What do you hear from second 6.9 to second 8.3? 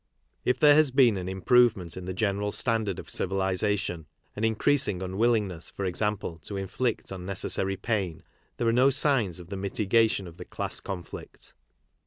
unnecessary pain,